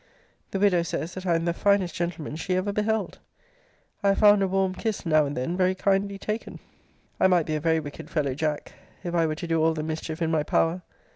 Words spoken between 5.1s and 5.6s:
and then